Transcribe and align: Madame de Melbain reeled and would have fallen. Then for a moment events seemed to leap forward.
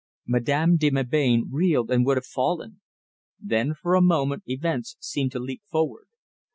Madame 0.25 0.77
de 0.77 0.89
Melbain 0.89 1.47
reeled 1.51 1.91
and 1.91 2.03
would 2.07 2.17
have 2.17 2.25
fallen. 2.25 2.81
Then 3.39 3.75
for 3.79 3.93
a 3.93 4.01
moment 4.01 4.41
events 4.47 4.97
seemed 4.99 5.31
to 5.33 5.39
leap 5.39 5.61
forward. 5.69 6.07